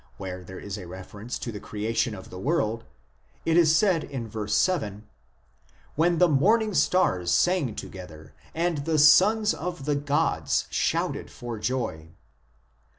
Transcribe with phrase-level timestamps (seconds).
[0.17, 2.85] where there is a reference to the creation of the world,
[3.45, 5.07] it is said in verse 7,"...
[5.95, 11.97] When the morning stars sang together, and the sons of the gods shouted for joy"
[12.13, 12.13] (cp.